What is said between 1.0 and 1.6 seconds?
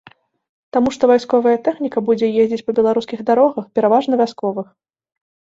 вайсковая